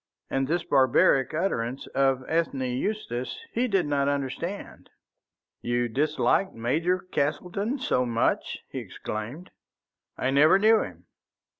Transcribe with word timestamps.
And 0.31 0.47
this 0.47 0.63
barbaric 0.63 1.31
utterance 1.35 1.85
of 1.93 2.25
Ethne 2.27 2.61
Eustace 2.63 3.37
he 3.51 3.67
did 3.67 3.85
not 3.85 4.07
understand. 4.09 4.89
"You 5.61 5.87
disliked 5.89 6.55
Major 6.55 6.97
Castleton 6.97 7.77
so 7.77 8.03
much?" 8.07 8.57
he 8.71 8.79
exclaimed. 8.79 9.51
"I 10.17 10.31
never 10.31 10.57
knew 10.57 10.79
him." 10.81 11.05